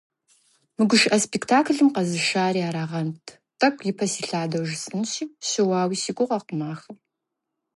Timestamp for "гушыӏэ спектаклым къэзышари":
0.89-2.61